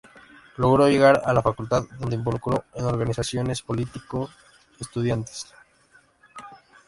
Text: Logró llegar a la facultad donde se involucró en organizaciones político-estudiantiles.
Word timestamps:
Logró 0.57 0.87
llegar 0.89 1.21
a 1.25 1.31
la 1.31 1.43
facultad 1.43 1.83
donde 1.99 2.15
se 2.15 2.15
involucró 2.15 2.65
en 2.73 2.85
organizaciones 2.85 3.61
político-estudiantiles. 3.61 5.53